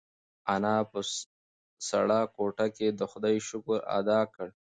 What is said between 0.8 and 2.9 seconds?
په سړه کوټه کې